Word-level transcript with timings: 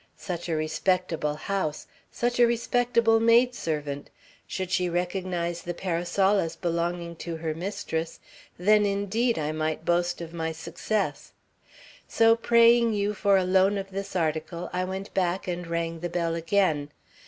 Such 0.17 0.49
a 0.49 0.55
respectable 0.55 1.35
house! 1.35 1.85
Such 2.11 2.39
a 2.39 2.47
respectable 2.47 3.19
maidservant! 3.19 4.09
Should 4.47 4.71
she 4.71 4.89
recognize 4.89 5.61
the 5.61 5.75
parasol 5.75 6.39
as 6.39 6.55
belonging 6.55 7.15
to 7.17 7.37
her 7.37 7.53
mistress, 7.53 8.19
then, 8.57 8.83
indeed, 8.83 9.37
I 9.37 9.51
might 9.51 9.85
boast 9.85 10.19
of 10.19 10.33
my 10.33 10.53
success. 10.53 11.33
So 12.07 12.35
praying 12.35 12.93
you 12.93 13.13
for 13.13 13.37
a 13.37 13.43
loan 13.45 13.77
of 13.77 13.91
this 13.91 14.15
article, 14.15 14.71
I 14.73 14.85
went 14.85 15.13
back 15.13 15.47
and 15.47 15.67
rang 15.67 15.99
the 15.99 16.09
bell 16.09 16.33
again. 16.33 16.89